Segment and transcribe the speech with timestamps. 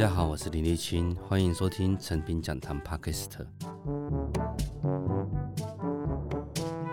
[0.00, 3.46] 大家好，我是林立青，欢迎收听诚品讲堂 Podcast。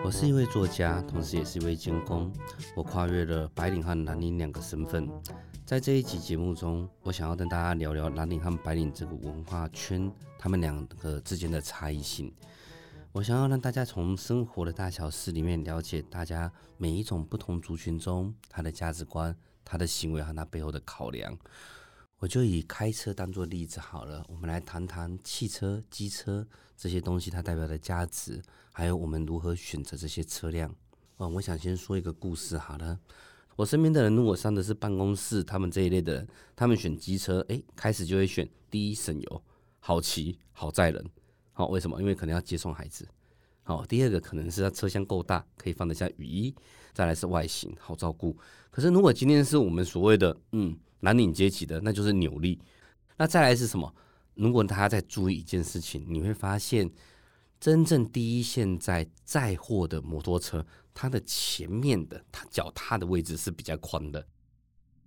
[0.04, 2.30] 我是一位作家，同时也是一位监工。
[2.76, 5.08] 我跨越了白领和蓝领两个身份。
[5.64, 12.30] 在这一集节目中，我想要跟大家聊聊蓝领和白领这个文化圈，他们两个之间的差异性。
[13.12, 19.34] 我想要让大家从生活的大小事里面了解大家每一种不同族群中他的价值观、
[19.64, 21.34] 他的行为和他背后的考量。
[22.20, 26.44] 我就以开车当做例子好了，我们来谈谈汽车、机车
[26.76, 30.74] 这些东西它代表的价值，还有我们如何选择这些车辆。
[31.18, 32.98] 哦，我想先说一个故事好了。
[33.54, 39.42] 我身边的人，如果上的是办公室，他们这一类的人，他们选机车，诶，开始就会选第一省油、
[39.78, 41.08] 好骑、好载人。
[41.52, 42.00] 好，为什么？
[42.00, 43.06] 因为可能要接送孩子。
[43.62, 46.52] 好，第二个可能是它车厢够大，可以放得下雨衣。
[46.92, 48.36] 再来是外形好照顾。
[48.72, 50.76] 可是如果今天是我们所谓的嗯。
[51.00, 52.60] 蓝领阶级的，那就是扭力。
[53.16, 53.92] 那再来是什么？
[54.34, 56.88] 如果大家在注意一件事情，你会发现，
[57.58, 64.24] 真正第一线在载货的摩托车，它的前面的它脚踏的位置是比较宽的。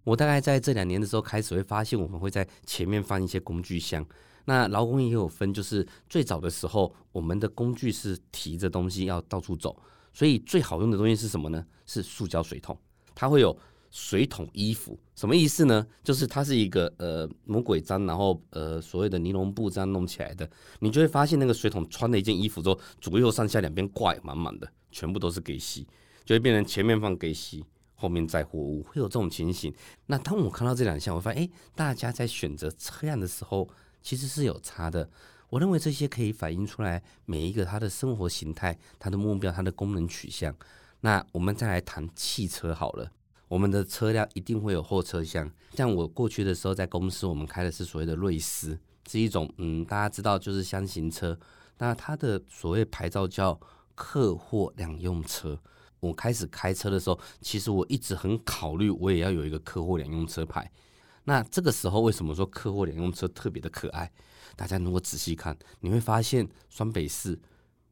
[0.04, 4.06] 我大概在这两年的时候开始会发现，我们会在前面放一些工具箱。
[4.44, 11.66] 那劳工也有分，就是最早的时候，我们的工具是提着东西要到处走，所以最好用的东西是什么呢？
[11.86, 12.78] 是塑胶水桶，
[13.16, 13.58] 它会有。
[13.92, 15.86] 水桶衣服什么意思呢？
[16.02, 20.50] 就是它是一个呃魔鬼毡，然后呃所谓的尼龙布这样弄起来的。
[20.80, 25.86] 你就会发现那个水桶穿了一件衣服之后，左右上下两边挂满满的，全部都是给洗，
[26.24, 29.74] 就会变成前面放给洗，后面载货物，会有这种情形。
[30.06, 33.70] 那当我看到这两项，我发现诶，大家在选择车辆的时候
[34.02, 35.10] 其实是有差的。
[35.50, 40.56] 我认为这些可以反映出来每一个他的生活形态、他的目标、他的功能取向。
[41.02, 43.12] 那我们再来谈汽车好了。
[43.52, 51.38] 我们的车辆一定会有后车厢，像我过去的时候在公司，我们开的是所谓的瑞斯，是一种嗯，大家知道就是厢型车。
[51.78, 53.60] 那它的所谓牌照叫
[53.94, 55.60] 客货两用车。
[56.00, 60.72] 我开始开车的时候，其实我一直很考虑，我也要有一个客货两用车牌。
[61.26, 64.10] 那这个时候为什么说客货两用车特别的可爱？
[64.56, 67.38] 大家如果仔细看，你会发现双北市。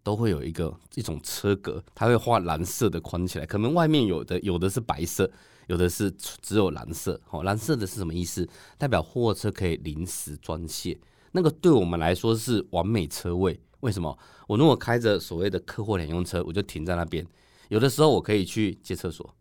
[0.04, 5.30] 都会有一个一种车格，它会画蓝色的框起来，可能外面有的有的是白色，
[5.68, 7.20] 有的是只有蓝色。
[7.26, 8.48] 好，蓝色的是什么意思？
[8.78, 11.00] 代表货车可以临时装卸，
[11.32, 13.60] 那个对我们来说是完美车位。
[13.82, 14.18] 为什么？
[14.48, 17.26] 我如果开着所谓的客货两用车，我就停在那边。
[17.70, 19.36] 有的时候我可以去借厕所，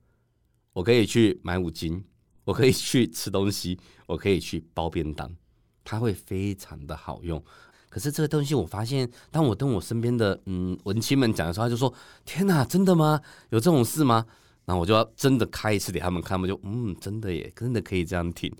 [0.72, 2.04] 我可以去买五金，
[2.44, 5.34] 我可以去吃东西，我可以去包便当，
[5.82, 7.42] 它会非常的好用。
[7.88, 11.92] 可是这个东西，我发现，当我跟我身边的嗯文青们讲的时候，他就说
[12.24, 13.20] ：“天哪，真的吗？
[13.50, 14.26] 有这种事吗？”
[14.66, 18.54] 然后我就要真的开一次给他们看，他们就嗯，真的耶，真的可以这样听。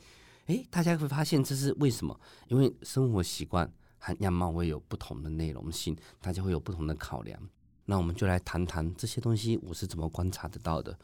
[0.46, 2.18] 诶，大家会发现这是为什么？
[2.48, 7.38] 因为生活习惯和样貌会有不同的内容性，大家会有不同的考量。
[7.84, 10.98] 那我们就来谈谈这些东西，我是怎么观察得到的。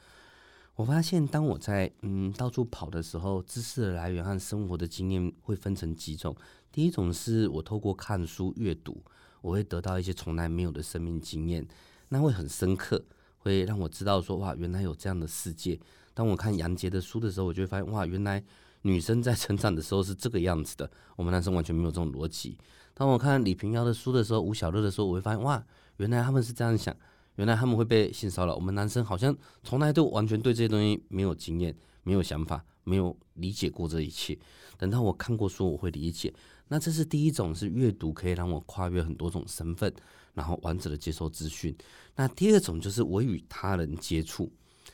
[0.77, 6.35] 我发现，当我在嗯到处跑的时候，知识的来源和生活的经验会分成几种。
[6.73, 9.01] 第一种是我透过看书阅读，
[9.41, 11.65] 我会得到一些从来没有的生命经验，
[12.09, 13.01] 那会很深刻，
[13.39, 15.79] 会让我知道说哇，原来有这样的世界。
[16.13, 18.43] 当我看杨杰的书的时候，我就会发现哇，原来
[18.83, 22.59] 女生在成长的时候是这个样子的，我们男生完全没有这种逻辑。
[22.95, 25.65] 当我看李平遥的书的时候，吴晓乐的时候，我会发现哇，
[25.99, 26.97] 原来他们是这样想，
[27.37, 34.39] 原来他们会被性骚扰，我们男生好像从来都完全对这些东西没有经验、没有想法、没有理解过这一切。
[34.79, 36.33] 等到我看过书，我会理解。
[36.69, 39.93] 那这是第一种，是阅读可以让我跨越很多种身份，
[40.33, 41.77] 然后完整的接受资讯。
[42.17, 44.51] 那第二种就是我与他人接触，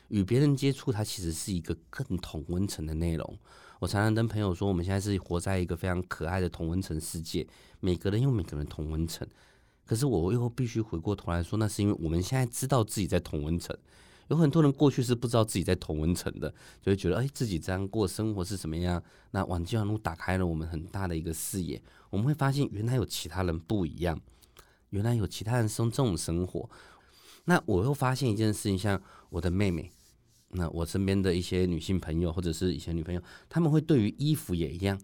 [0.09, 3.39] 与别人接触，它其实是一个更同温层的内容。
[3.79, 7.47] 我常常跟朋友说，我们现在是活在一个非常可爱的同温层世界，
[7.79, 9.27] 每个人有每个人同温层。
[9.91, 13.77] 可是我又必须回过头来说，那是因为我们现在知道自己在同温层。
[14.29, 16.49] 有很多人过去是不知道自己在同温层的，
[16.81, 19.03] 就会觉得哎，自己这样过生活是什么样？
[19.33, 24.17] 那网际网路打开了我们很大的一个视野，我们会发现原来有其他人不一样，
[24.91, 26.71] 原来有其他人生这种生活。
[27.47, 29.91] 那我又发现一件事情，像我的妹妹，
[30.51, 34.97] 那我身边的一些女性朋友或者是以前女朋友，他们会对于衣服也一样，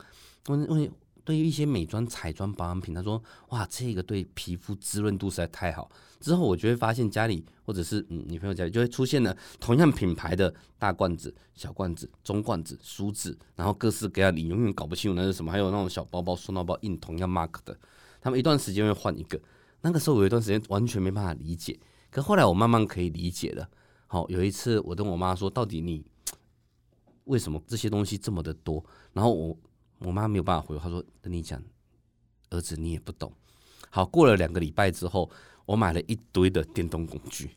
[0.46, 0.88] 问问。
[1.26, 3.20] 对于一些美妆、彩妆、保养品，他说
[3.50, 5.90] ：“哇，这个对皮肤滋润度实在太好。”
[6.20, 15.50] 之后我就会发现家里或者是嗯女朋友家里就会出现了同样品牌的大罐子、小罐子、中罐子、梳子，然后各式各样，你永远搞不清楚那是什么。
[15.50, 17.76] 还有那种小包包、收纳包印同样 mark 的，
[18.20, 19.40] 他们一段时间会换一个。
[19.80, 21.76] 那个时候有一段时间完全没办法理解，
[22.08, 23.68] 可后来我慢慢可以理解了。
[24.06, 26.04] 好，有一次我跟我妈说：“到底你
[27.24, 29.58] 为什么这些东西这么的多？”然后我。
[29.98, 31.62] 我妈没有办法回，她说跟你讲，
[32.50, 33.32] 儿子你也不懂。
[33.90, 35.30] 好，过了两个礼拜之后，
[35.64, 37.50] 我买了一堆的电动工具。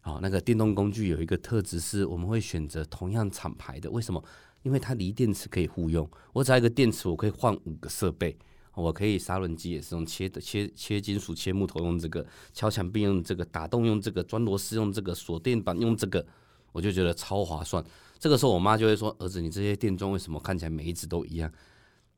[0.00, 3.90] 好，那个电动工具有一个特质是，我们会选择同样厂牌的。
[3.90, 4.22] 为什么？
[4.62, 6.08] 因为它锂电池可以互用。
[6.32, 8.36] 我只要一个电池，我可以换五个设备。
[8.74, 16.26] 我可以砂轮机也是用切的，切切金属、切木头用这个，敲墙壁用这个，打洞用这个，钻螺丝用这个，锁电板用这个，
[16.72, 17.84] 我就觉得超划算。
[18.18, 21.48] 这个时候，我妈就会说：“儿子，你这些电装为什么看起来每一只都一样？”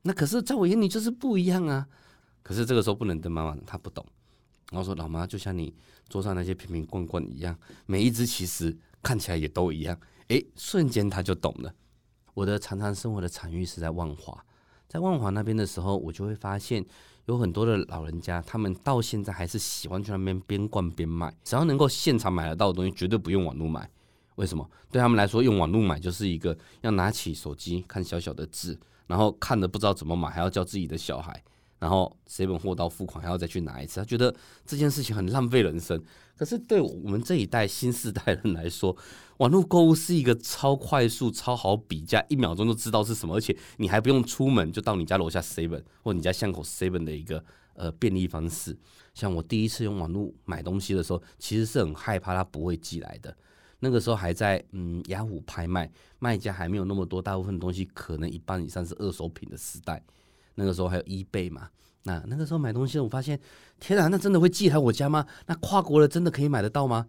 [0.06, 1.86] 那可是在我眼里就是不一样啊。
[2.42, 4.06] 可是这个时候不能跟妈妈，她不懂。
[4.70, 5.74] 然后说：“老妈，就像你
[6.08, 7.56] 桌上那些瓶瓶罐罐一样，
[7.86, 9.98] 每一只其实看起来也都一样。”
[10.28, 11.72] 诶，瞬间她就懂了。
[12.34, 14.44] 我的常常生活的场域是在万华。
[14.88, 16.84] 在万华那边的时候，我就会发现
[17.26, 21.32] 有很多的老人家，他们到现在还是喜欢去那边边逛边买。
[21.44, 23.88] 只要能够现场买得到的东西，绝对不用网络买。
[24.36, 24.68] 为什么？
[24.90, 31.42] 对他们来说，用网络买就是一个要拿起手机看小小的字，然后看着不知道怎么买，还要叫自己的小孩。
[31.78, 36.02] 然后 seven 货到付款还要再去拿一次，他觉得这件事情很浪费人生。
[36.34, 38.96] 可是对我们这一代新世代人来说，
[39.36, 47.44] 网络购物是一个超快速、超好比价，一秒钟就知道是什么，而且你还不用出门就到你家楼下 seven 或你家巷口 seven 的一个
[47.74, 48.74] 呃便利方式。
[49.12, 53.36] 像我第一次用网络买东西的时候，其实是很害怕它不会寄来的。
[53.80, 60.02] 那个时候还在嗯雅虎拍卖，卖家还没有那么多，大部分东西可能一半以上是二手品的时代。
[60.54, 61.68] 那个时候还有 eBay 嘛？
[62.04, 63.38] 那那个时候买东西，我发现，
[63.78, 65.26] 天啊，那真的会寄来我家吗？
[65.46, 67.06] 那跨国的真的可以买得到吗？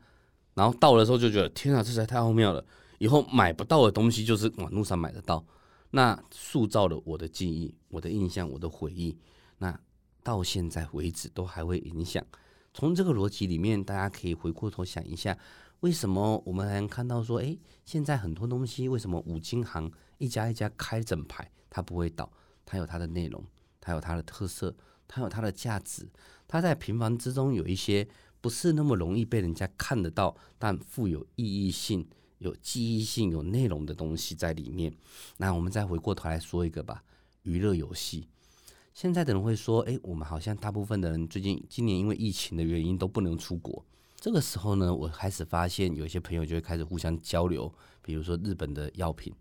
[0.55, 2.65] 然后到了时候就觉得，天啊，这实在太奥妙了。
[2.97, 5.45] 以后买不到的东西就是网络上买得到，
[5.91, 9.15] 那塑造了我的记忆、我的印象、我的回忆。
[9.59, 9.79] 那
[10.23, 12.25] 到现在为止都还会影响。
[12.73, 15.37] 从这个逻辑里面，大家可以回过头想一下，
[15.81, 22.31] 为什么我们还能看到说，诶，现在很多东西为什么五金行一家一家开整排，它不会倒？
[22.65, 23.43] 它有它的内容，
[23.79, 24.75] 它有它的特色，
[25.07, 26.09] 它有它的价值。
[26.47, 28.07] 它在平凡之中有一些
[28.41, 32.07] 不是那么容易被人家看得到，但富有意义性、
[32.39, 34.91] 有记忆性、有内容的东西在里面。
[35.37, 37.03] 那我们再回过头来说一个吧，
[37.43, 38.27] 娱乐游戏。
[38.93, 43.85] 现在的人会说，诶，我们好像大部分的人最近今年因为疫情的原因都不能出国。
[44.19, 47.71] 这个时候呢，我开始发现有些朋友就会开始互相交流，
[48.01, 49.33] 比如说日本的药品。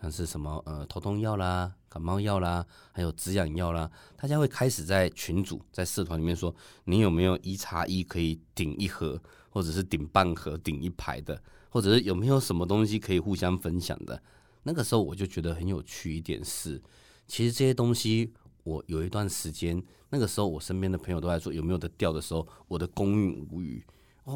[0.00, 9.20] 像是什么呃头痛药啦、感冒药啦，还有止痒药啦，大家会开始在群组、在社团里面说，你有没有一叉一可以顶一盒，
[9.50, 14.22] 或者是顶半盒、顶一排的，或者是有没有什么东西可以互相分享的？
[14.62, 16.80] 那个时候我就觉得很有趣一点是，
[17.26, 18.32] 其实这些东西
[18.64, 23.84] 我有一段时间，那个时候我身边的朋友都在说有没有得掉的时候，我的公运无虞。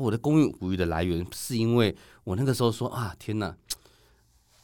[0.00, 1.94] 我的公运无虞的来源是因为
[2.24, 3.56] 我那个时候说啊，天哪！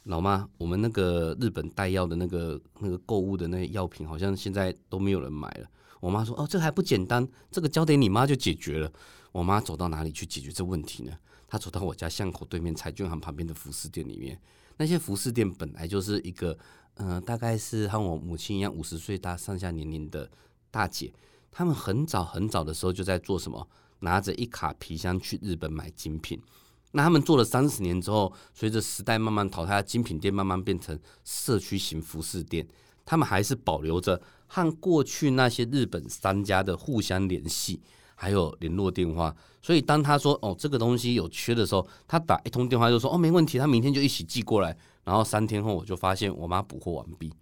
[0.05, 5.69] 老妈，我们那个日本带药的那个那个购物的那些药品，好像现在都没有人买了。
[5.99, 8.91] 我妈说：“哦，这还不简单，这个交给你妈就解决了。”
[9.31, 11.11] 我妈走到哪里去解决这问题呢？
[11.47, 14.39] 她走到我家巷口对面彩券行旁边的服饰店里面。
[14.77, 16.57] 那些服饰店本来就是一个，
[16.95, 20.27] 嗯、大概是和我母亲一样五十岁大上下年龄的
[20.71, 21.13] 大姐。
[21.51, 23.67] 他们很早很早的时候就在做什么？
[24.01, 26.39] 拿着一卡皮箱去日本买精品。
[26.91, 32.67] 那他们做了三十年之后，随着时代慢慢淘汰，精品店慢慢变成社区型服饰店。
[33.05, 37.81] 他们还是保留着和过去那些日本商家的互相联系，
[38.13, 39.35] 还有联络电话。
[39.61, 44.77] 所以当他说哦这个东西有缺的时候，他打一通电话就说哦没问题，他明天就一起寄过来。
[45.03, 47.33] 然后三天后我就发现我妈补货完毕，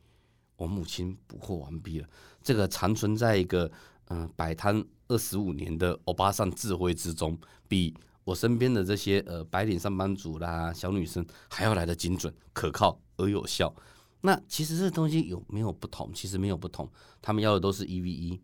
[0.55, 2.07] 我母亲补货完毕了。
[2.41, 3.69] 这个长存在一个
[4.09, 7.35] 嗯、摆摊二十五年的欧巴桑智慧之中，
[7.67, 7.95] 比。
[8.25, 13.73] 我身边的这些呃白领上班族啦，小女生还要来得精准、可靠而有效。
[14.21, 16.13] 那其实这东西有没有不同？
[16.13, 16.87] 其实没有不同，
[17.23, 18.39] 他们要的都是 EVE，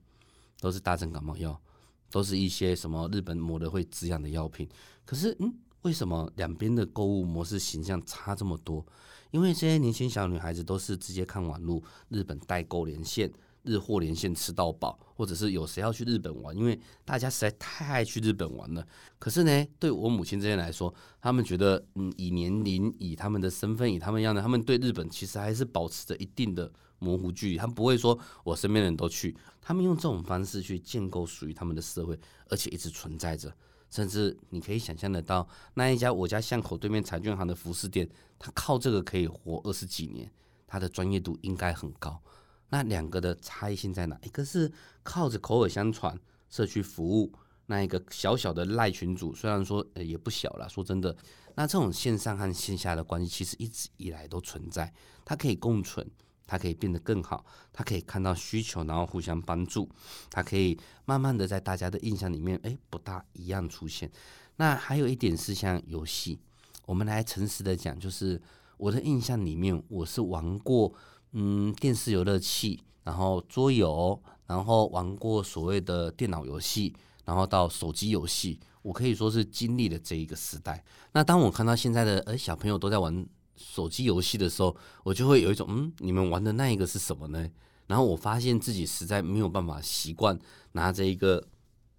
[0.59, 1.61] 都是大正感冒药，
[2.09, 4.67] 都是一些什么日本抹的会止痒的药品。
[5.05, 5.53] 可是，嗯，
[5.83, 8.83] 为什么两边的购物模式形象差这么多？
[9.29, 13.31] 因为这些年轻小女孩子都是直接看网络，日本代购连线。
[13.65, 16.55] 日货连线吃到饱，或者是有谁要去日本玩？
[16.55, 18.85] 因为大家实在太爱去日本玩了。
[19.19, 27.57] 可是呢，对我母亲这些来说，他们觉得，嗯，以年龄、以他们的身份、以他们一样的，他们对日本其实还是保持着一定的模糊距离。
[27.57, 32.19] 他们不会说我身边的人都去，他们用这种方式去建构属于他们的社会，
[32.49, 33.53] 而且一直存在着。
[33.91, 40.29] 甚至你可以想象得到，那一家我家巷口对面彩券行的服饰店，他靠这个可以活二十几年，
[40.67, 42.21] 他的专业度应该很高。
[42.69, 44.19] 那两个的差异性在哪？
[44.23, 44.71] 一个是
[45.03, 46.19] 靠着口耳相传、
[46.49, 47.31] 社区服务，
[47.67, 50.67] 那一个小小的赖群主，虽然说呃也不小了。
[50.67, 51.15] 说真的，
[51.55, 54.91] 那这种线上和线下的关系其实一直以来都存在，
[55.23, 56.05] 它可以共存，
[56.45, 59.89] 它可以变得更好，它可以看到需求，然后互相帮助，
[60.29, 64.11] 它可以慢慢的在大家的印象里面，哎，不大一样出现。
[64.57, 66.39] 那还有一点是像游戏，
[66.85, 68.41] 我们来诚实的讲，就是
[68.77, 70.93] 我的印象里面，我是玩过，
[71.31, 80.83] 嗯，电视游乐器，然后桌游，然后玩过所谓的电脑游戏，然后到手机游戏，我可以说是经历了这一个时代。
[81.11, 83.25] 那当我看到现在的呃小朋友都在玩。
[83.57, 87.49] 手机游戏的时候，我就会有一种嗯，你们玩的那一个是什么呢？
[87.87, 90.37] 然后我发现自己实在没有办法习惯
[90.73, 91.41] 拿着一个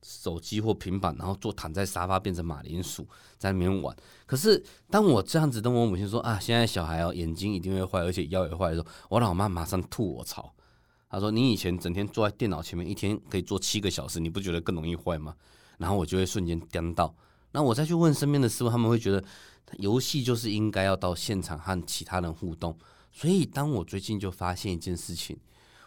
[0.03, 3.97] 手机或平板，然后坐躺在沙发变成马铃薯在那边玩。
[4.27, 10.53] 可是当我这样子跟我母亲说啊，现在小孩哦眼睛一定会坏，而且腰也坏的时候，我老妈马上吐我槽。
[11.09, 15.35] 她说：“你以前整天坐在电脑前面，一天可以坐七个小时，你不觉得更容易坏吗？”
[15.79, 17.15] 然后我就会瞬间颠到。
[17.53, 19.23] 那我再去问身边的师傅，他们会觉得。
[19.79, 22.79] 游戏就是应该要到现场和其他人互动，
[23.11, 25.37] 所以当我最近就发现一件事情，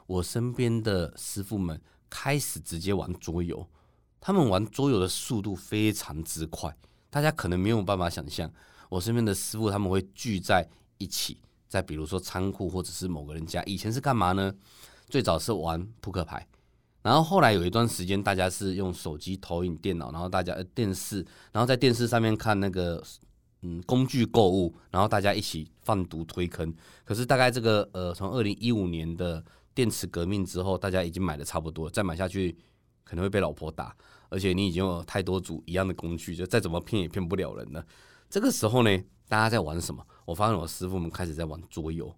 [0.05, 3.65] 我身边的师傅们开始直接玩桌游，
[4.19, 6.75] 他们玩桌游的速度非常之快，
[7.09, 8.51] 大家可能没有办法想象。
[8.89, 11.37] 我身边的师傅他们会聚在一起，
[11.67, 14.53] 在比如说仓库或者是某个人家，以前是干嘛呢？
[15.07, 16.47] 最早是玩扑克牌，
[17.01, 23.03] 然后后来有一段时间大家是用手机投影电脑，然后大家电视，然后在电视上面看那个。
[23.61, 26.73] 嗯，工具购物，然后大家一起贩毒推坑。
[27.03, 32.55] 可是大概这个呃，从二零一五年的电池革命之后，大家已经买的差不多，再买下去
[33.03, 33.93] 可能会被老婆打，
[34.29, 37.85] 而且你已经有太多组一样的工具，就再怎么骗也骗不了人了。
[38.29, 40.05] 这个时候呢，大家在玩什么？
[40.25, 42.13] 我发现我师傅们开始在玩桌游，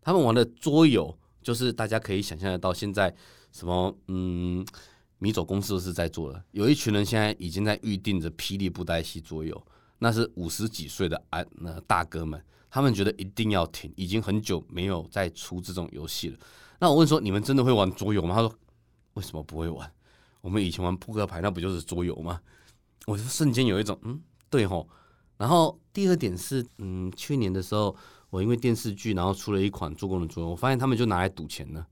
[0.00, 3.14] 他们玩的桌游就是大家可以想象得到，现在
[3.52, 4.64] 什么嗯，
[5.18, 9.66] 米走公司是在做的，有一群人现在已经在预定着霹雳布袋戏桌游。
[10.02, 16.38] 那是五十几岁的啊，那大哥们，他们觉得一定要停，已经很久没有再出这种游戏了。
[16.78, 18.34] 那我问说，你们真的会玩桌游吗？
[18.34, 18.54] 他说，
[19.12, 19.92] 为什么不会玩？
[20.40, 22.40] 我们以前玩扑克牌，那不就是桌游吗？
[23.06, 24.88] 我就瞬间有一种，嗯，对吼。
[25.36, 27.96] 然后第二点是，嗯，去年的时候，
[28.28, 31.86] 我因为电视剧，然后出了一款做工的桌游，我发现他们就拿来赌钱了。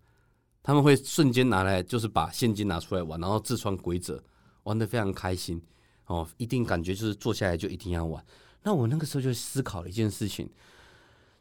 [0.62, 4.22] 他们会瞬间拿来，就是把现金拿出来玩，然后自创规则，
[4.64, 5.62] 玩得非常开心。
[6.06, 8.22] 哦，一定感觉就是坐下来就一定要玩。
[8.62, 10.50] 那我那个时候就思考了一件事情：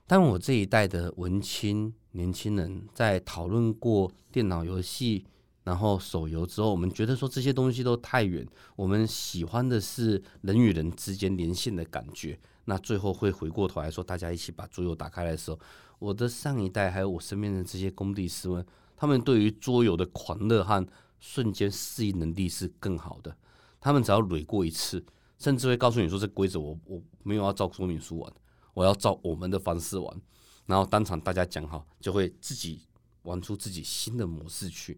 [0.05, 5.25] 当我这一代的文青年轻人在讨论过电脑游戏，
[5.67, 8.47] 然后手游之后，我们觉得说这些东西都太远，
[8.77, 12.39] 我们喜欢的是人与人之间连线的感觉。
[12.63, 15.59] 那最后会回过头来说，大家一起把桌游打开来的时候，
[16.00, 20.88] 我的上一代还有我身边的这些工地师们，他们对于桌游的狂热和
[21.19, 23.36] 瞬间适应能力是更好的。
[23.81, 25.05] 他们只要垒过一次，
[25.38, 28.33] 甚至会告诉你说：“这规则我我没有要照说明书玩，
[28.74, 30.21] 我要照我们的方式玩。”
[30.65, 32.88] 然后当场大家讲好，就会自己
[33.24, 34.97] 玩出自己新的模式去。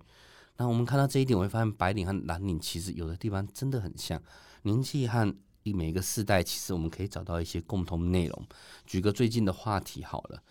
[0.60, 4.22] 那我们看到这一点，我会发现白领和蓝领其实有的地方真的很像，
[4.62, 8.48] 年纪和每一个世代，其实我们可以找到一些共同内容。
[8.86, 10.44] 举个最近的话题好了，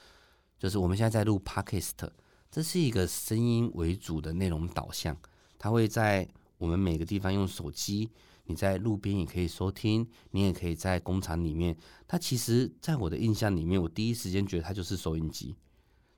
[0.58, 2.08] 就是我们现在在录 Podcast，
[2.50, 5.16] 这是一个声音为主的内容导向，
[5.58, 6.28] 它会在。
[6.58, 8.10] 我们每个地方用手机，
[8.46, 11.76] 你在路边也可以收听，你也可以在工厂里面。
[12.08, 15.54] 它其实，在我的印象里面，我第一时间觉得它就是收音机，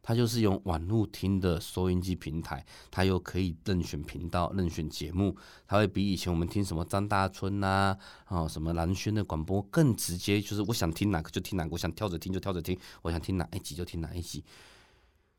[0.03, 14.45] 它就是用网络听的收音机平台，它又可以任选频道、任选节目，它会比以前我们听什么张大春呐、啊，哦什么蓝轩的广播更直接，就是我想听哪个就听哪个，我想跳着听就跳着听，我想听哪一集就听哪一集。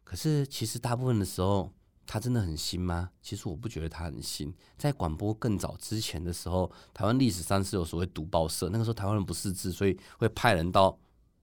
[0.03, 1.71] 可是其实大部分的时候。
[2.03, 3.11] 它真的很新吗？
[3.21, 4.53] 其实我不觉得它很新。
[4.75, 8.67] 在广播更早之前的时候，台湾历史上是有所谓读报社。
[8.69, 10.97] 那个时候台湾人不识字，所以会派人到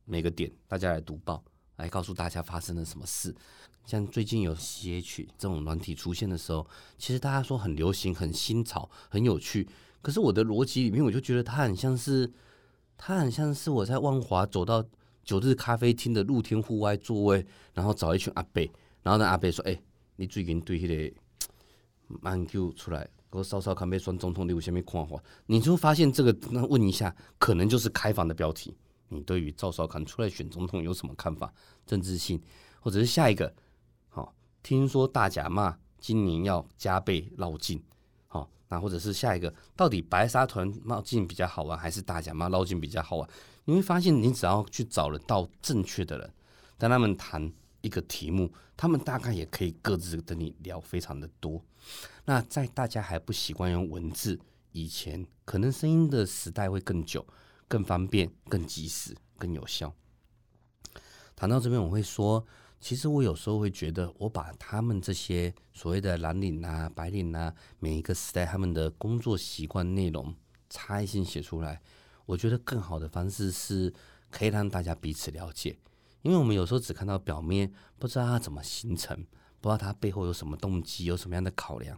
[0.05, 1.43] 每个点，大家来读报，
[1.79, 3.35] 来告诉大家发生了什么事。
[3.85, 6.65] 像最近有 CH 这种软体出现的时候，
[6.99, 9.67] 其实大家说很流行、很新潮、很有趣。
[10.03, 12.31] 可是我的逻辑里面，我就觉得它很像是，
[12.97, 14.85] 它很像是我在万华走到
[15.25, 18.63] 九日咖啡厅的露天户外座位，然后找一群阿伯，
[19.03, 19.81] 然后那阿伯说：“哎、”
[20.17, 21.17] 你最近对迄个
[22.21, 25.23] 慢 Q 出来，我稍稍看要选总统，你有啥物看法？
[25.47, 28.75] 你就发现这个，那问一下，可能就是开放的标题。
[29.09, 31.53] 你对于赵少康出来选总统有什么看法？
[31.87, 32.41] 政治性，
[32.81, 33.53] 或者是下一个？
[34.09, 37.83] 好，听说大甲骂今年要加倍绕境，
[38.27, 43.29] 好，那或者是下一个，到底白沙屯绕境比较好玩，还是大甲骂绕境比较好玩？
[43.65, 46.35] 你会发现，你只要去找得到正确的人，
[46.79, 47.53] 跟他们谈。
[47.81, 51.63] 一个题目，他们大概也可以各自跟你聊非常的多。
[52.25, 54.39] 那在大家还不习惯用文字
[54.73, 57.25] 以前，可能声音的时代会更久、
[57.69, 59.95] 更方便、更及时、更有效。
[61.37, 62.45] 谈到这边，我会说，
[62.81, 70.35] 其实我有时候会觉得，我把他们这些所谓的蓝领啊、白领啊，每一个时代他们的工作习惯内容
[70.69, 71.81] 差异性写出来，
[72.27, 73.93] 我觉得更好的方式是
[74.31, 75.79] 可以让大家彼此了解。
[76.23, 79.17] 因为我们有时候只看到表面，不知道它怎么形成，
[79.61, 81.97] 不知道它背后有什么动机，有什么样的考量。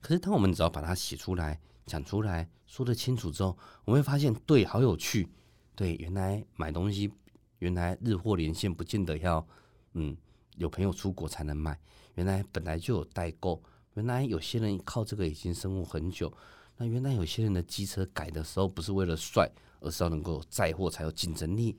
[0.00, 5.28] 可是当我们只要把它写出来、讲出来、说得清楚之后，我会发现，对，好有趣。
[5.76, 7.12] 对，原来买东西，
[7.58, 9.46] 原来日货连线不见得要。
[9.92, 10.16] 嗯，
[10.56, 11.78] 有朋友出国才能买。
[12.14, 13.62] 原来本来就有代购。
[13.92, 16.32] 原来有些人靠这个已经生活很久。
[16.78, 19.46] 那原来有些人的机车改的时候不是为了帅，
[19.80, 21.76] 而是要能够载货才有竞争力。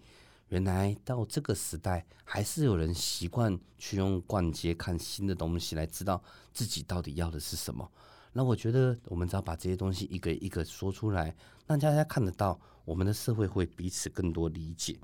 [0.50, 6.22] 原来到这个时代，还是有人习惯去用逛街看新的东西来知道
[6.54, 7.92] 自己到底要的是什么。
[8.36, 11.36] 那我觉得，我们只要把这些东西一个一个说出来，
[11.68, 15.00] 让大家看得到，我们的社会会彼此更多理解。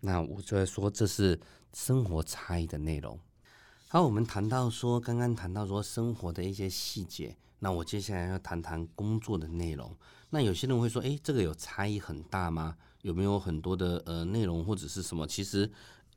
[0.00, 1.40] 那我就在说，这是
[1.72, 3.18] 生活差异的内容。
[3.88, 7.34] 好，我们谈到说，刚刚谈到说生活的一些细节。
[7.60, 9.96] 那我接下来要谈谈工作的内容。
[10.28, 12.76] 那有些人会说，诶，这个有差异很大吗？
[13.00, 15.26] 有没有很多的呃内容或者是什么？
[15.26, 15.70] 其实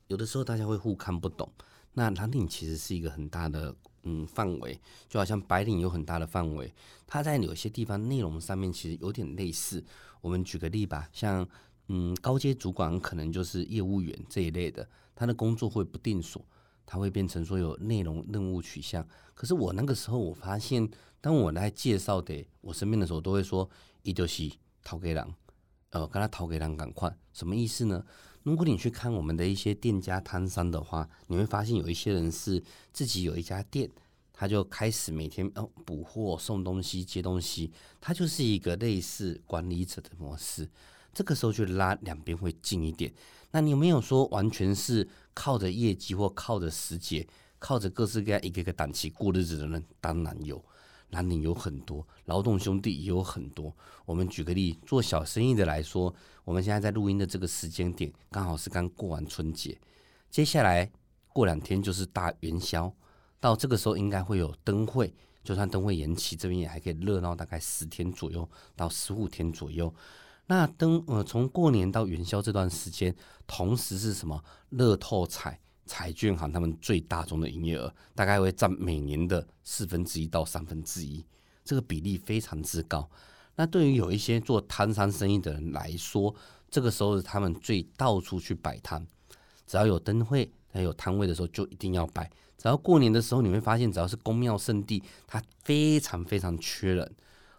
[0.08, 1.50] 有的时候大家会互看不懂。
[1.94, 3.74] 那蓝领其实是一个很大的。
[4.02, 4.78] 嗯，范围
[5.08, 6.72] 就好像白领有很大的范围，
[7.06, 9.84] 它在有些地方内容上面其实有点类似。
[10.20, 11.46] 我们举个例吧，像
[11.88, 16.44] 嗯高阶主管可能就是业务员这一类的，他的工作会不定所，
[16.84, 19.06] 他会变成说有内容任务取向。
[19.34, 20.88] 可是我那个时候我发现，
[21.20, 23.68] 当我来介绍的我身边的时候，都会说
[24.02, 24.50] 伊就是
[24.82, 25.34] 头家人，
[25.90, 28.04] 呃，跟他头家人赶快，什么意思呢？
[28.42, 33.90] 如果你去看我们的一些店家摊商的话，你会发现有一些人是自己有一家店，
[34.32, 40.68] 他就开始每天哦补货、送东西、接东西，他就是一个类似管理者的模式。
[41.12, 43.12] 这个时候就拉两边会近一点。
[43.50, 47.26] 那你有没有说完全是靠着业绩或靠着时节、
[47.58, 49.82] 靠着各式各样一个一个档期过日子的人？
[50.00, 50.62] 当然有。
[51.10, 53.74] 蓝领有很多，劳动兄弟也有很多。
[54.04, 59.78] 我们举个例，做小生意的来说，我们现在在录音的这个时间点，刚好是刚过完春节，
[60.30, 60.90] 接下来
[61.32, 62.92] 过两天就是大元宵，
[63.40, 69.92] 到这个时候应该会有灯会，就算灯会延期，这边也还可以热闹大概十天左右到十五天左右。
[70.46, 73.14] 那灯呃，从过年到元宵这段时间，
[73.46, 74.42] 同时是什么？
[74.70, 75.60] 乐透彩。
[75.88, 81.24] 彩券行他们最大宗的营业额大概会占每年的四分之一到三分之一，
[81.64, 83.10] 这个比例非常之高。
[83.56, 86.32] 那对于有一些做摊商生意的人来说，
[86.70, 89.04] 这个时候是他们最到处去摆摊，
[89.66, 92.30] 只要有灯会还有摊位的时候就一定要摆。
[92.56, 97.16] 只要过年的时候，你会发现只要是宫庙圣地，它非常非常缺人。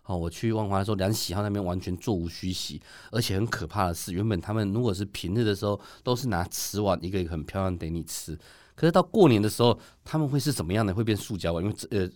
[0.10, 8.36] 哦，我去万华的时候，两喜号那边完全座无虚席，而且很可怕的是，原本他们如果是平日的时候，都是拿瓷碗一个一个很漂亮给你吃，
[8.74, 10.91] 可是到过年的时候，他们会是怎么样的？
[10.95, 12.10] 会变塑胶碗，因为呃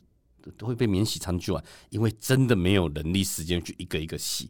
[0.65, 4.49] 会被免洗餐具碗，因为真的没有人力时间去一个一个洗，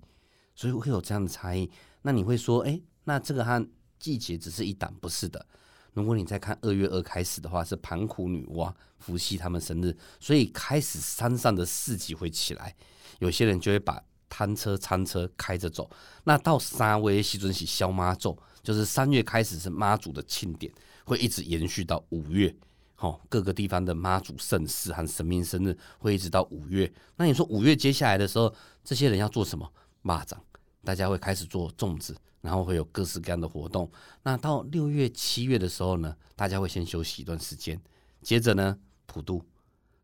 [0.56, 1.70] 所以会有这样的差异。
[2.04, 3.68] 那你会说，哎，那这个和
[4.00, 5.46] 季节只是一档，不是的。
[5.94, 12.76] 如果你再看二月二开始的话，是盘古女娲伏羲他们生日，所以开始山上的市集会起来。
[13.20, 15.90] 有些人就会把摊车、餐车开着走。
[16.24, 20.74] 那到三月西尊喜消妈咒，就是三月开始是妈祖的庆典，
[21.06, 22.54] 会一直延续到五月。
[22.96, 26.92] 好，各个地方的妈祖盛事和神明生日会一直到五月。
[27.18, 28.54] 那你说五月接下来的时候，
[28.84, 29.70] 这些人要做什么？
[30.04, 30.36] 蚂蚱，
[30.84, 33.92] 大家会开始做粽子，然后会有各式各样的活动。
[34.22, 37.82] 那到六月、七月的时候呢，大家会先休息一段时间，
[38.22, 38.78] 接着呢
[39.08, 39.44] 普渡。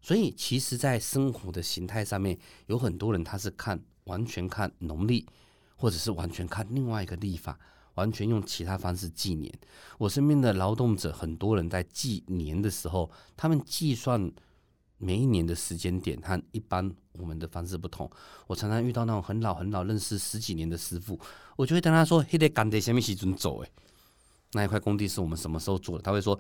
[0.02, 5.28] 所以，其实，在生活的形态上面，有很多人他是看完全看农历，
[5.76, 7.60] 或者是完全看另外一个历法，
[7.96, 9.54] 完全用其他方式纪年。
[9.98, 14.32] 我身边的劳动者，很多人在纪年的时候，他们计算
[15.00, 18.08] 每一年的时间点和一般我们的方式不同。
[18.46, 21.20] 我常常遇到那种很老很老、认识十几年的师傅，
[21.56, 23.60] 我就会跟他说：“迄个工地什么时阵走？
[23.64, 23.70] 诶，
[24.52, 26.40] 那一块工地是我们什么时候做的？”他会说。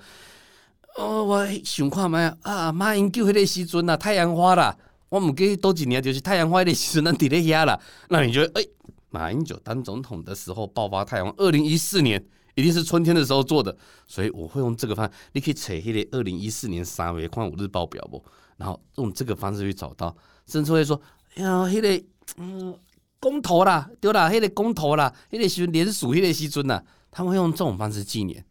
[0.96, 4.76] 哦，我想看觅啊，马英九迄个时阵啊，太阳花啦，
[5.08, 7.80] 我唔记得多几年，就是太阳花的时阵，咱伫咧遐啦。
[8.10, 8.70] 那你觉得，诶、
[9.12, 12.22] 马英九当总统的时候爆发太阳，二零一四年
[12.56, 18.22] 一定是春天的时候做的，所以我会用这个方，你可以找迄个二零一四年三月看五日报表不？
[18.60, 20.14] 然后用这个方式去找到，
[20.46, 21.02] 甚至会说，
[21.36, 22.06] 呀，迄个
[22.38, 22.78] 嗯，
[23.22, 28.46] 公投啦，对啦，迄个公投啦，迄个时阵联署迄个时阵呐，他们会用这种方式纪念。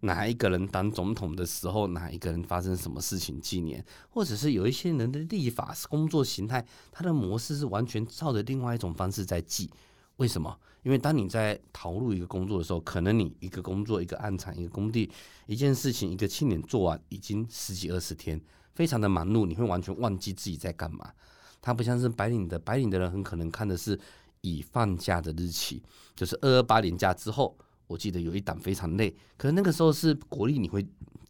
[0.00, 9.68] 哪一个人当总统的时候，哪一个人发生什么事情纪念，或者是有一些人的立法工作形态，他的模式是完全照着另外一种方式在记。
[10.16, 10.58] 为什么？
[10.82, 15.10] 因为当你在投入一个工作的时候，可能你一个工作、一个案场、一个工地、
[15.46, 18.40] 一件事情、一个庆典做完，已经十几二十天，
[18.74, 21.12] 非常的忙碌，你会完全忘记自己在干嘛。
[21.60, 23.98] 他不像是白领的，白领的人很可能看的是
[24.42, 25.82] 已放假的日期，
[26.14, 30.86] 就是二二八连假之后，我记得有一档非常累，可是那个时候是国历，你会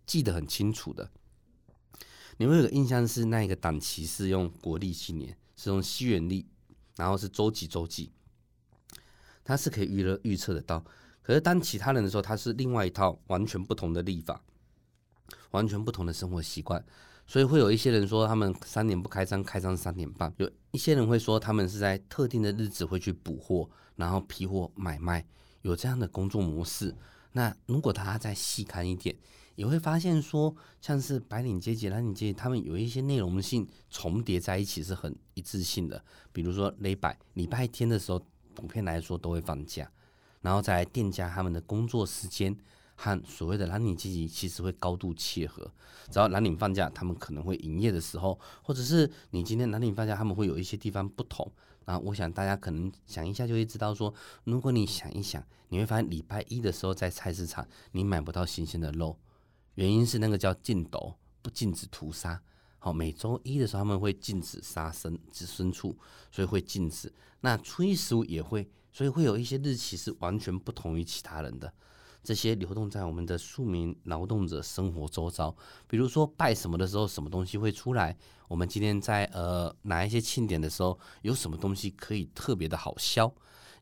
[0.07, 1.11] 记得很清楚的。
[2.37, 6.47] 你会有个印象是那一个档期是用国历新年，是用西元历，
[6.97, 8.13] 然后是周几周几，
[9.49, 10.85] 它是可以预热预测得到。
[11.23, 14.39] 可是当其他人的时候，它是另外一套完全不同的立法，
[15.53, 16.85] 完全不同的生活习惯。
[17.27, 20.31] 所以会有一些人说，他们三点不开张，开张三点半。
[20.37, 25.27] 有一些人会说，他们是在特定的日子会去补货，然后批货买卖，
[25.63, 26.95] 有这样的工作模式。
[27.33, 29.17] 那如果大家再细看一点，
[29.55, 36.05] 也会发现说，像是白领阶级、蓝领阶级，他们有一些内容性重叠在一起，是很一致性的。
[36.33, 38.23] 比如说礼拜礼拜天的时候，
[38.59, 39.89] 普遍来说都会放假，
[40.41, 42.57] 然后在店家他们的工作时间。
[43.01, 45.71] 和所谓的蓝领阶级其实会高度契合，
[46.11, 51.49] 只要蓝领放假，他们可能会营业的时候，或者是你今天蓝领放假，他们会有一些地方不同。
[51.85, 59.17] 然后我想大家可能想一下就会知道说，如果你想一想，你会发现礼拜一的时候在菜市场你买不到新鲜的肉，
[59.77, 62.43] 原因是那个叫禁斗，不禁止屠杀。
[62.79, 65.97] 好，每周一的时候他们会禁止杀生、吃牲畜，
[66.31, 67.13] 所以会禁止。
[67.41, 71.73] 那初一十五也会，所以会有一些日期是完全不同于其他人的。
[72.23, 75.55] 这些流动在我们的庶民劳动者生活周遭，
[75.87, 78.17] 比如说拜什么的时候，什么东西会出来？
[78.49, 83.33] 我们今天在呃哪一些庆典的时候，有什么东西可以特别的好销？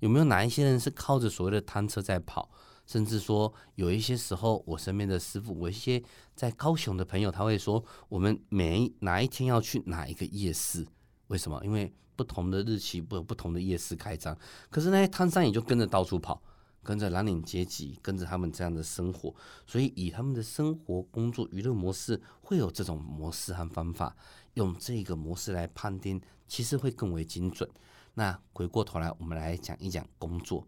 [0.01, 2.51] 有没有哪一些人是靠着所谓的摊车在跑？
[2.87, 6.03] 甚至说有一些时候，我身边的师傅，我一些
[6.35, 10.87] 在高雄的朋友，他会说，我们每哪一天要去哪一个夜市？
[11.27, 11.61] 为什么？
[11.65, 14.39] 因为不同的日期，不不同的夜市开张，
[14.71, 16.43] 可是那些摊商也就跟着到处跑。
[16.83, 19.35] 跟着蓝领阶级，跟着他们这样的生活，
[19.67, 24.17] 所以以他们的生活、工作、娱乐模式，会有这种模式和方法，
[24.55, 27.69] 用这个模式来判定，其实会更为精准。
[28.15, 30.65] 那回过头来，我们来讲一讲工作。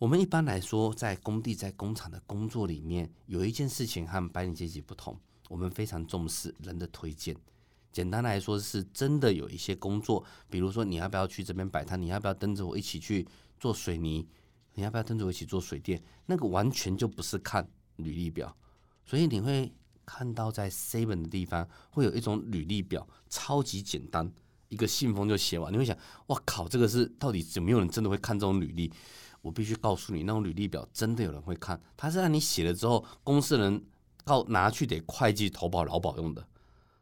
[0.00, 5.14] 我们一般来说，在工地、在工厂的工作里面，有一件事情和白领阶级不同，
[5.50, 7.36] 我们非常重视人的推荐。
[7.92, 14.26] 简单来说，是真的有一些工作，比如说你要不要去这边摆摊，你要不要跟着我一起去做水泥。
[14.72, 16.02] 你要不要跟着我一起做水电？
[16.24, 18.56] 那个完全就不是看履历表，
[19.04, 19.70] 所以你会
[20.06, 24.32] 看到在 seven 的地方会有一种履历表，超级简单，
[24.70, 25.70] 一个信封就写完。
[25.70, 25.94] 你会想，
[26.28, 28.90] 哇靠，这个是到底有没有人真的会看这种履历？
[29.42, 33.82] 我必须告诉你，那种履历表真的有人会看，他是让你写了之后，公司人
[34.24, 36.46] 告拿去给会计投保劳保用的，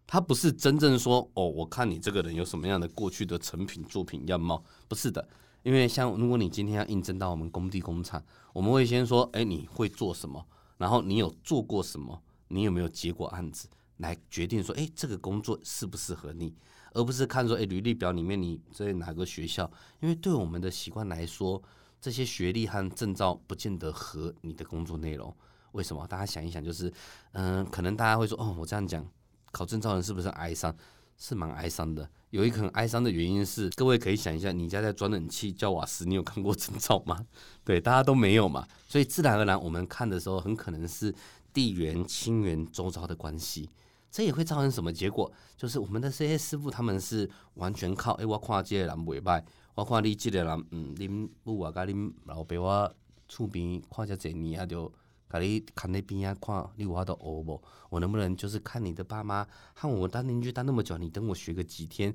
[0.07, 5.29] 他不是真正说哦，我看你这个人有什么样的过去的成品作品样貌，不是的。
[5.65, 8.23] 因为像如果你今天要应征到我们工地工厂，
[8.53, 10.47] 我们会先说，哎，你会做什么？
[10.79, 12.23] 然后你有做过什么？
[12.47, 13.69] 你有没有接过案子？
[13.99, 16.55] 来决定说，哎，这个工作适不适合你？
[16.93, 19.69] 而不是看说，哎，履历表里面你在哪个学校？
[20.01, 21.61] 因为对我们的习惯来说，
[22.01, 25.35] 这些学历和证照不见得合你的工作内容。
[25.73, 26.07] 为什么？
[26.07, 26.93] 大家想一想，就是，
[27.33, 29.07] 嗯，可能大家会说，哦，我这样讲，
[29.53, 30.75] 考证照人是不是哀伤？
[31.17, 32.09] 是蛮哀伤的。
[32.31, 37.27] 有一个很哀伤的原因是，各位可以想一下，你家在装冷气、叫瓦斯，你有看过证照吗？
[37.65, 41.13] 对，大家都没有嘛，所以自然而然，我们看的时候，很可能是
[41.53, 43.69] 地缘、亲缘、周遭的关系，
[44.11, 45.31] 这也会造成什么结果？
[45.57, 49.43] 就是我们的这些师傅，他们是完全靠，哎、我看这个人袂歹，
[49.79, 52.95] 我看你这个人，嗯，恁母啊，甲恁老爸我
[53.29, 54.93] 厝边看这侪年啊，就。
[55.29, 57.63] 咖喱看那边啊，看你有法度学不？
[57.91, 62.13] 我能不能就是看你的爸妈和我当邻居当那么久，你等我学个几天，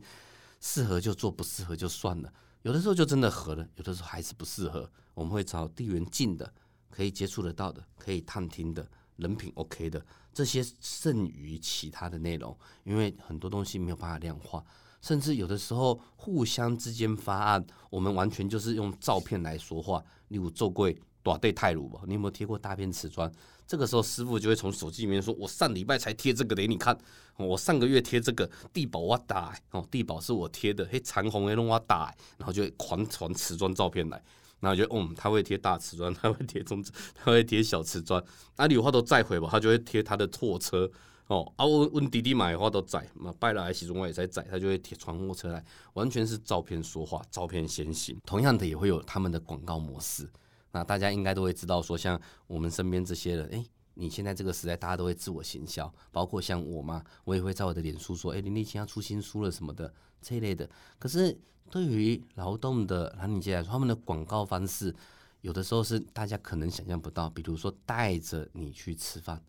[0.59, 2.33] 适合就做，不适合就算了。
[2.63, 4.91] 有的时候就真的合了，有的时候还是不适合。
[5.13, 6.53] 我们会找地缘近的，
[6.89, 14.65] 可以接触得到的，可以探听的，人品 OK 的，这些剩余其他的内容，因为很多东西没有办法量化，
[15.03, 20.97] 甚至有的时候互相之间发案，我们完全就是用照片来说话，例如做柜。
[21.25, 23.31] 大地太鲁吧，你有没有贴过大片瓷砖？
[23.65, 26.97] 这个时候师傅就会从手机里面说：“我上礼拜才贴这个给你看，
[27.37, 34.21] 我上个月贴这个地保我打哦，地保是我贴的，嘿长虹诶弄我打，然后就会狂传瓷砖照片来，
[34.59, 36.83] 然后就嗯，他会贴大瓷砖，他会贴中，
[37.15, 38.21] 他会贴小瓷砖，
[38.57, 40.91] 哪里有话都再回吧，他就会贴他的货车
[41.33, 48.15] 哦，啊我问弟弟买的话都载，那拜来西中我也在载，他就会贴传货车来，完全是照片说话，照片先行。
[48.23, 50.29] 同样的也会有他们的广告模式。
[50.71, 53.65] 那大家应该都会知道，说像我们身边这些人，诶，
[53.95, 59.91] 你现在这个时代，大家都会自我行销，包括像我嘛，我也会在我的脸书说，哎，林立青要出新书了什么的
[60.21, 60.69] 这一类的。
[60.99, 61.35] 可是
[61.71, 64.93] 对于劳动的蓝领阶来说，他们的广告方式
[65.41, 69.41] 有的时候是大家可能想象不到，比如说带着你去吃饭。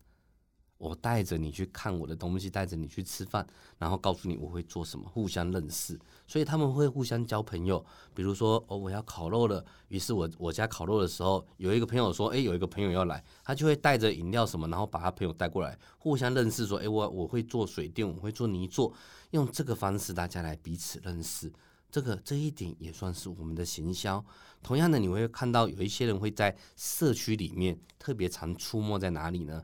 [0.77, 3.45] 我带着你去看我的东西，带着你去吃饭，
[3.77, 7.83] 然后告诉你我会做什么，互相认识，所以他们会互相交朋友。
[8.13, 16.65] 比如说，哦，我要烤肉了，于是我我家烤肉的时候，有一个朋友说，诶，有一个朋友要来，他就会带着饮料什么，然后把他朋友带过来，互相认识。
[16.65, 18.93] 说，诶，我我会做水电，我会做泥做，
[19.31, 21.51] 用这个方式大家来彼此认识。
[21.89, 24.23] 这个这一点也算是我们的行销。
[24.61, 29.63] 同样的，你会看到有一些人会在社区里面特别常出没在哪里呢？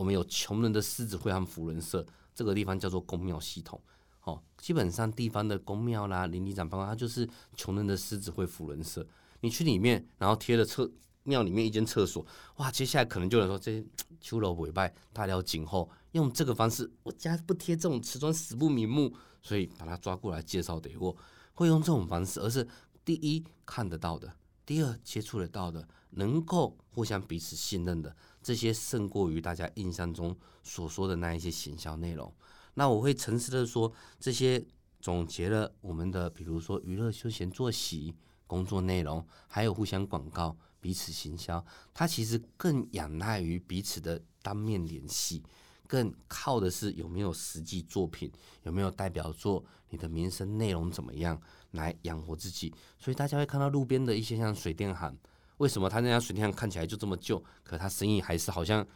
[0.00, 3.78] 我们有穷人的狮子会和扶轮社，这个地方叫做公庙系统。
[4.22, 9.06] 哦，基本上地方的公庙啦、邻里长办公，它就是穷人的狮子会扶轮社。
[9.40, 10.90] 你去里面，然后贴了厕
[11.24, 12.24] 庙里面一间厕所，
[12.56, 13.84] 哇，接下来可能就有人说这些
[14.22, 21.14] 秋楼尾拜大寮井后，用这个方式，我家不贴这种瓷砖，死不瞑目，所以把他抓过来介绍给我，
[21.52, 22.66] 会用这种方式，而是
[23.04, 24.32] 第一看得到的，
[24.64, 28.16] 第二接触得到的，能够互相彼此信任的。
[28.42, 32.32] 这些胜过于大家印象中所说的那一些行销内容。
[32.74, 34.64] 那我会诚实的说，这些
[35.00, 38.14] 总结了我们的，比如说娱乐、休闲、作息、
[38.46, 45.42] 工作内容，还有互相广告、彼此行销，它其实更仰赖于彼此的当面联系，
[45.86, 48.30] 更靠的是有没有实际作品，
[48.62, 51.40] 有没有代表作，你的名声内容怎么样
[51.72, 52.72] 来养活自己。
[52.98, 55.16] 所以大家会看到路边的一些像水电行。
[55.60, 58.86] 为什么他那家水电看起来就这么旧，可他生意还是好像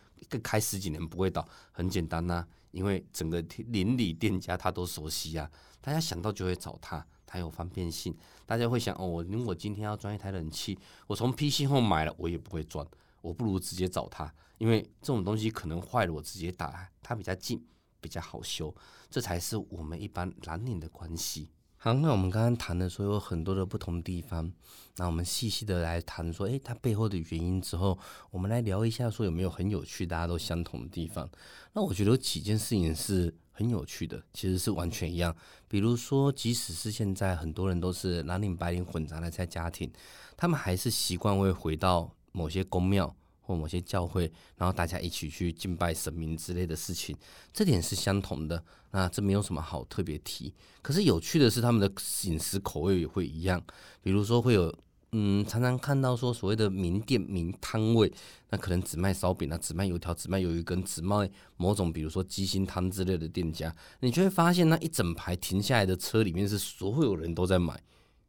[0.43, 1.47] 开十几年不会倒？
[1.71, 5.51] 很简单呐、因为整个邻里店家他都熟悉啊，
[5.83, 8.17] 大家想到就会找他，他有方便性。
[8.47, 12.87] 大家会想哦，我如果今天要装一台冷气，我从 PC 后买了，我也不会装，
[13.21, 17.63] 我不如直接找他，因为这种东西可能坏了，我直接打，他比较近，
[18.01, 18.75] 比较好修，
[19.11, 21.51] 这才是我们一般蓝领的关系。
[21.85, 24.51] 好，那我们刚刚谈的说有很多的不同地方，
[24.97, 27.99] 那我们细细的来谈说，诶，它背后的原因之后，
[28.31, 31.29] 我们来聊一下说有没有很有趣、大家都相同的地方。
[31.75, 35.37] 那我觉得有几件事情是很有趣的，其实是完全一样。
[35.69, 39.93] 比如说，即使是现在很多人都是蓝领白领混杂的在家庭，
[40.39, 43.15] 他们还是习惯会回到某些宫庙。
[43.47, 47.15] 或某些教会，然后大家一起去敬拜神明之类的事情，
[47.53, 48.65] 这点是相同的。
[48.91, 50.55] 那这没有什么好特别提。
[50.81, 51.93] 可是有趣的是，他们的
[52.25, 53.63] 饮食口味也会一样。
[54.01, 54.75] 比如说会有，
[55.13, 58.11] 嗯，常常看到说所谓的名店名摊位，
[58.49, 67.83] 那可能只卖烧饼啊，只卖油条，只卖鱿鱼羹，只卖某种比如说鸡心汤之类的店家，你就会发现那一整排停下来的车里面是所有人都在买。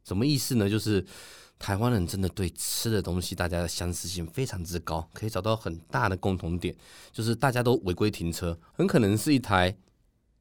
[0.04, 0.68] 什么意思呢？
[0.68, 1.06] 就是。
[1.58, 6.74] 台湾人真的对吃的东西，大家的相似性非常之高，可以找到很大的共同点，
[7.12, 9.76] 就是大家都违规停车，很可能是一台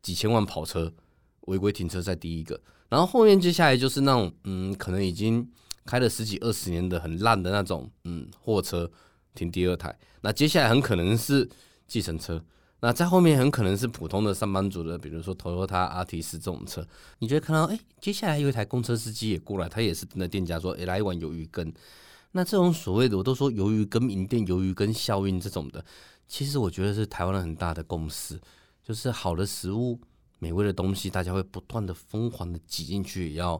[0.02, 0.94] 几千万跑车
[1.42, 5.50] 违规停车在第一个，然后后面接下来就是那种嗯，可能已经
[5.86, 8.92] 开了十几二十年的很烂的那种嗯货车
[9.34, 11.50] 停第二台，那接下来很可能是
[11.88, 12.44] 计程车。
[12.86, 21.74] 那在后面很可能是普通的上班族的，比如说 Toyota Altis 这种车，你就会看到，哎，接下来有一台公车司机也过来，他也是跟着店家说，哎，来一碗鱿鱼羹。
[22.34, 25.84] 那这种所谓的，我都说鱿鱼羹名店、鱿鱼羹效应这种的，
[26.28, 28.40] 其实我觉得是台湾人很大的共识，
[28.84, 30.00] 就是好的食物、
[30.38, 33.60] 美味的东西，大家会不断的疯狂的挤进去，也要。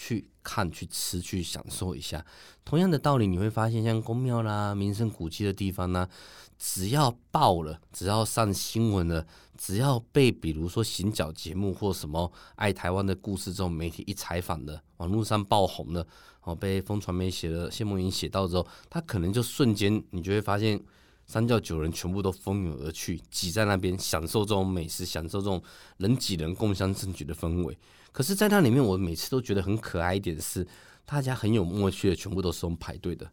[0.00, 2.24] 去看、去吃、去享受一下。
[2.64, 6.08] 同样的道理，你会发现，像宫庙啦、名胜古迹的地方呢，
[6.56, 16.06] 只要爆了，只要上新闻了，只要被比如说行脚节目或什么爱台湾的故事这种媒体一采访的，网络上爆红了，
[16.44, 20.80] 哦，被风传媒写了谢孟颖写到之后，他可能就瞬间，你就会发现。
[21.28, 25.62] 三教九人全部都蜂拥而去，挤在那边享受这种美食，享受这种
[25.98, 27.78] 人挤人共襄盛举的氛围。
[28.10, 30.66] 可是，在那里面，我每次都觉得很可爱一点是，
[31.04, 33.30] 大家很有默契的，全部都是用排队的。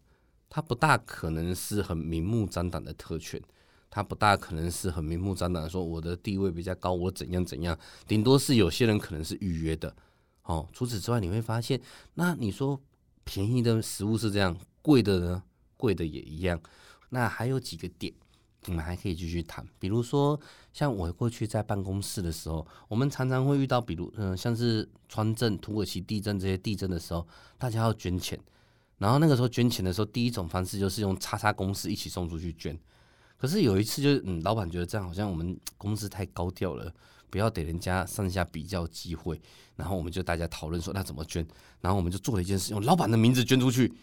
[0.50, 3.42] 他不大可能是很明目张胆的特权，
[3.90, 7.78] 他不大可能是很明目张胆的说我的地位比较高，我怎样怎样。
[8.06, 9.96] 顶多是有些人可能是预约的。
[10.44, 11.82] 哦，除此之外，你会发现，
[12.16, 12.80] 那你说
[13.24, 15.44] 便宜的食物是这样，贵的呢？
[15.78, 16.60] 贵的也一样。
[17.16, 18.14] 那还有几个点，
[18.68, 19.66] 我们还可以继续谈。
[19.80, 20.38] 比如说，
[20.74, 27.26] 像我过去在办公室的时候，我们常常会遇到，比如嗯，像是川震、土耳其地震这些地震的时候，
[27.58, 28.38] 大家要捐钱。
[28.98, 32.78] 然后那个时候捐钱的时候，第一种方式就是用叉叉公司一起送出去捐。
[33.38, 36.94] 可是有一次，就是嗯，老板觉得这样好像我们公司太高调了，
[37.30, 39.42] 不要给人家上下比较机会。
[39.78, 41.48] 然后我们就大家讨论说，那怎么捐？
[41.80, 43.94] 然后我们就做了一件事，用老板的名字捐出去。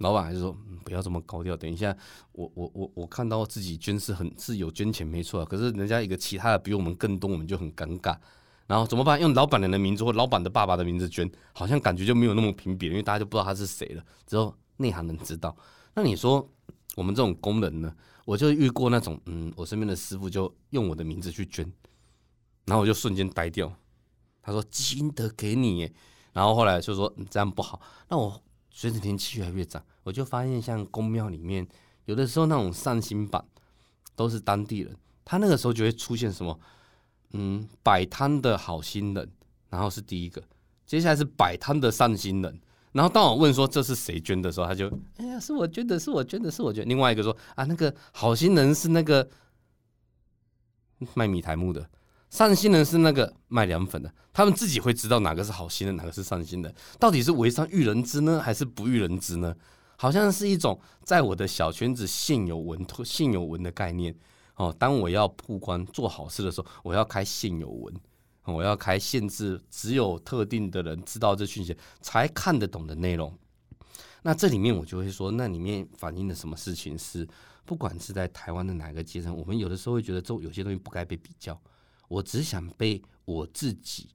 [0.00, 1.56] 老板还是说、嗯、不要这么高调。
[1.56, 1.96] 等一下，
[2.32, 8.16] 我我我我看到自己捐是很是有捐钱没错，可是人家一个其他的比我们更多，我们就很尴尬。
[8.66, 9.20] 然后怎么办？
[9.20, 14.04] 用老板娘的名字或老板的爸爸的名字捐，好像感觉就没有那么评比，因为大家就不知道他是谁了。
[14.26, 15.56] 只有内行人知道。
[15.94, 16.48] 那你说
[16.94, 17.92] 我们这种工人呢？
[18.24, 21.64] 我就遇过那种，嗯，我身边的师傅就用我的名字去捐，
[22.64, 23.72] 然后我就瞬间呆掉。
[24.40, 25.90] 他说积阴德给你，
[26.32, 27.80] 然后后来就说、这样不好。
[28.08, 31.66] 那我 随着天气越来越涨，我就发现像宫庙里面
[32.06, 33.44] 有的时候那种善心板
[34.14, 36.58] 都是当地人，他那个时候就会出现什么？
[37.32, 39.30] 嗯，摆摊的好心人，
[39.68, 40.42] 然后是第一个，
[40.86, 42.60] 接下来是摆摊的善心人，
[42.92, 46.88] 然后当我问说这是谁捐的时候，他就哎呀，是我捐的，是我捐的，是我捐。
[46.88, 49.28] 另外一个说啊，那个好心人是那个
[51.14, 51.88] 卖米苔目的，
[52.30, 59.54] 善心人是那个卖凉粉的，他们自己会知道哪个是好心人，哪个是善心人，到底是为善育人之呢，还是不育人之呢？
[59.96, 64.14] 好像是一种在我的小圈子现有文现有文的概念。
[64.54, 67.94] 哦，当我要曝光做好事的时候，我要开现有文，
[68.44, 73.36] 我要开限制只有特定的人知道这讯息才看得懂的内容。
[74.22, 77.26] 那这里面我就会说，那里面反映的什么事情是，
[77.64, 81.58] 不管是在台湾的哪个阶层，我们有的时候会觉得这有些东西不该被比较。
[82.10, 84.08] 我只想被我自己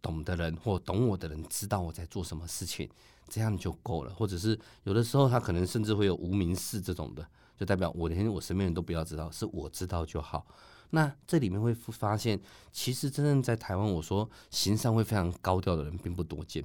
[0.00, 2.88] 懂的人或懂我的人知道我在做什么事情，
[3.28, 4.14] 这样就够了。
[4.14, 7.26] 或者是有的时候他可能甚至会有无名氏这种的。
[7.56, 10.46] 就代表我连我身边人都不要知道，是我知道就好。
[10.90, 12.40] 那这里面会发现，
[12.72, 16.64] 其实真正在台湾，我说行善会非常高调的人并不多见。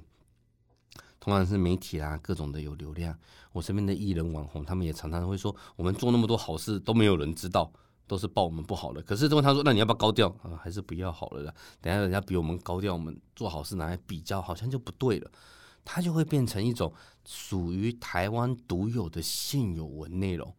[1.20, 3.18] 同样是媒体啦，各种的有流量，
[3.52, 7.72] 我身边的艺人网红，他们也常常会说，我们做那么多好事都没有人知道，
[8.10, 9.02] 都是报我们不好的。
[9.04, 10.60] 可是问他说，那你要不要高调啊？
[10.62, 11.54] 还是不要好了啦。
[11.80, 15.32] 等下人家比我们高调，我们做好事拿来比较，好像就不对了。
[15.86, 16.92] 它就会变成一种
[17.24, 20.54] 属于台湾独有的现有文内容。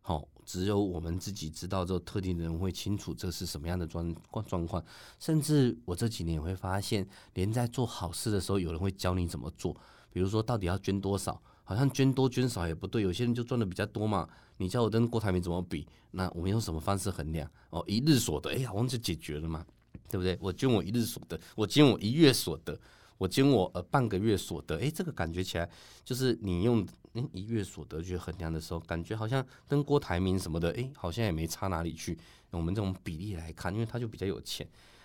[0.00, 4.14] 好，只有我们自己知道，这特定人会清楚这是什么样的状
[4.46, 4.84] 状况。
[5.18, 9.74] 甚至我这几年也会发现，连在做好事的时候，有人会教你怎么做。
[10.10, 11.40] 比如说，到底要捐多少？
[11.64, 13.02] 好像捐多捐少也不对。
[13.02, 14.26] 有些人就赚的比较多嘛，
[14.58, 15.86] 你叫我跟郭台铭怎么比？
[16.10, 17.50] 那我们用什么方式衡量？
[17.70, 19.64] 哦，一日所得，哎呀，我们就解决了嘛，
[20.10, 20.36] 对不对？
[20.40, 22.78] 我捐我一日所得，我捐我一月所得。
[23.18, 25.68] 我捐我呃半个月所得，诶，这个感觉起来
[26.04, 32.16] 就是你用诶一月所得去衡量的时候，感觉好像跟郭台铭什么的，诶，好像也没差哪里去。
[32.52, 34.64] 我们这种比例来看，因为他就比较有钱，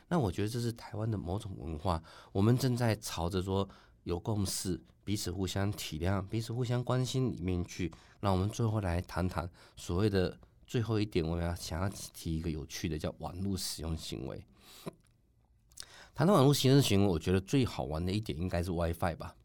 [0.09, 1.99] 那我觉得这是台湾的某种文化，
[2.31, 3.67] 我们正在朝着说
[4.03, 7.91] 有共识、彼此互相体谅、彼此互相关心里面去。
[8.21, 14.43] 那我们最后来谈谈所谓的最后一点，我们要想要提一个有趣的，叫网络使用行为。
[16.15, 19.35] 谈到网络行为，我觉得最好玩的一点应该是 WiFi 吧，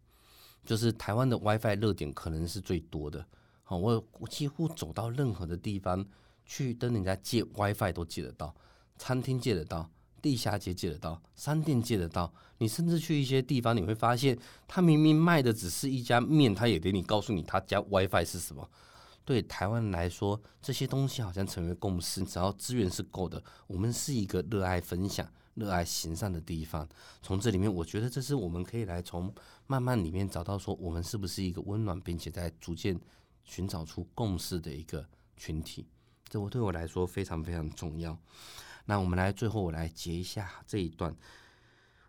[0.65, 3.27] 就是台湾的 WiFi 热点可能是最多的。
[3.65, 6.07] 好，我我几乎走到任何的地方
[6.45, 8.55] 去跟人家借 WiFi 都借得到，
[8.97, 9.91] 餐厅借得到，
[10.21, 12.33] 地下街借得到，商店借得到。
[12.59, 18.69] 你甚至去一些地方，你会发现他明明卖的只是一家面，他也给你告诉你他家 WiFi 是什么。
[19.25, 25.29] 对台湾来说，这些东西好像成为共识，只要资源是够的，我们是一个热爱分享。
[25.55, 26.89] 热爱行善的地方，
[27.21, 29.35] 从这里面，我觉得这是我们可以来从
[29.67, 32.97] 慢慢里面找到说，我们是不是一个温暖，并且在逐渐
[33.43, 35.05] 寻找出共识的一个
[35.37, 35.85] 群体。
[36.29, 38.17] 这我对我来说非常非常重要。
[38.89, 41.15] 那我们来最后我来结一下这一段，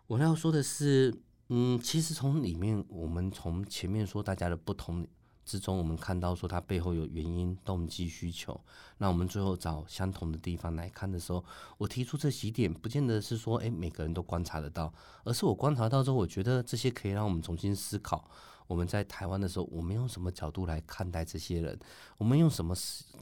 [0.06, 1.14] 我要说的是，
[1.48, 5.06] 嗯，其实从里面，我们从前面说大家的不同。
[5.42, 8.60] 之中，我们看到说它背后有原因、动机、需求。
[8.98, 11.44] 那我们最后找相同的地方来看的时候，
[11.76, 14.92] 我提出这几点，不见得是说，诶，每个人都观察得到，
[15.24, 18.30] 而是我观察到之后，我觉得这些可以让我们重新思考。
[18.68, 21.76] 我们在台湾的时候，我们用什么角度来看待这些人？
[22.16, 22.72] 我们用什么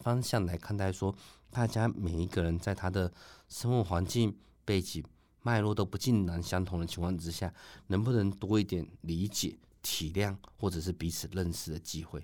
[0.03, 1.14] 方向来看待说，
[1.50, 3.12] 大家每一个人在他的
[3.48, 5.04] 生活环境、背景、
[5.42, 7.52] 脉络都不尽然相同的情况之下，
[7.87, 9.58] 能不能多一点理解？
[9.80, 12.22] 体谅或者是彼此认识的机会。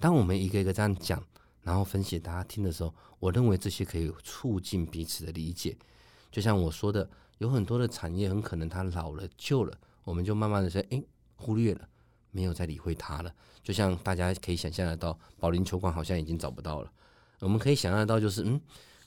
[0.00, 1.22] 当我们一个一个这样讲，
[1.62, 5.76] 然后分析大家听的时候，我认为这些可以促进彼此的理解。
[6.32, 7.08] 就像我说的，
[7.38, 11.06] 有很多的产业很可能它老了旧了，我们就慢慢的说，诶，
[11.36, 11.86] 忽略了，
[12.30, 13.32] 没有再理会它了。
[13.62, 16.90] 就像大家可以想象得到，保龄球馆好像已经找不到了。
[17.40, 18.60] 我们可以想象到，就是嗯，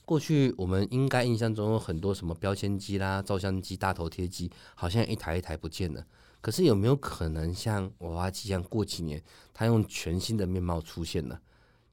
[0.04, 6.06] 过去我们应该印象中有很多什么标签机啦、照相机、大头贴机，好像一台一台不见了。
[6.40, 9.22] 可是有没有可能像娃娃机一样，过几年
[9.52, 11.38] 它用全新的面貌出现呢？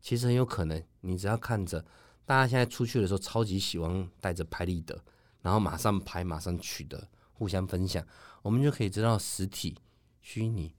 [0.02, 0.82] 其实很有可能。
[1.02, 1.84] 你只要看着，
[2.26, 5.04] 大家现在出去的时候超级喜欢带着拍立得，
[5.42, 8.06] 然后马上拍，马上取得，互相分享，
[8.44, 9.76] 我们就可以知道实体、
[10.22, 10.76] 虚拟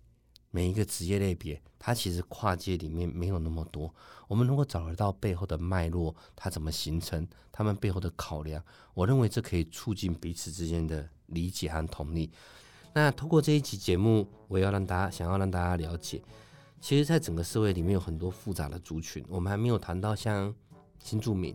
[0.51, 3.95] 每一个职业类别，它其实跨界里面没有那么多。
[4.29, 8.63] 我们如果找得到背后的脉络，它怎么形成，他们背后的考量，
[8.95, 12.31] 我认为这可以促进彼此之间的理解和同理。
[12.95, 16.23] 那通过这一集节目，我要让大家想要让大家了解，
[16.81, 20.55] 其实，在整个社会里面有很多复杂的族群，我们还没有谈到像
[21.03, 21.55] 新住民，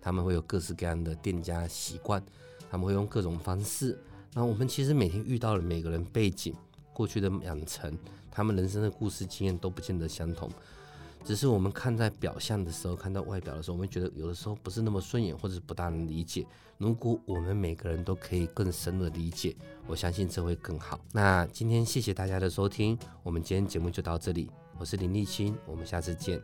[0.00, 2.22] 他们会有各式各样的店家习惯，
[2.70, 3.98] 他们会用各种方式。
[4.34, 6.54] 那我们其实每天遇到的每个人背景、
[6.92, 7.96] 过去的养成。
[8.32, 10.50] 他们人生的故事经验都不见得相同，
[11.24, 16.44] 只是我们看在表象的时候，看到外表的时候，我们觉得有的时候不是那么顺眼，或者是不大能理解。
[16.78, 19.54] 如果我们每个人都可以更深的理解，
[19.86, 20.98] 我相信这会更好。
[21.12, 26.42] 那今天谢谢大家的收听，我们今天节目就到这里，我是林立清，我们下次见。